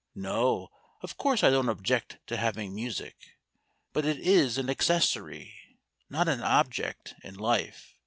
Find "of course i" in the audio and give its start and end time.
1.01-1.51